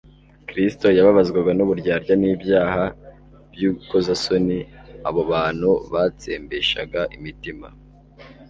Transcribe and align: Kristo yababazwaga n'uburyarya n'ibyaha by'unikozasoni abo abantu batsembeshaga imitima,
Kristo 0.49 0.87
yababazwaga 0.97 1.51
n'uburyarya 1.57 2.13
n'ibyaha 2.21 2.83
by'unikozasoni 3.51 4.57
abo 5.07 5.19
abantu 5.27 5.69
batsembeshaga 5.93 7.01
imitima, 7.17 7.67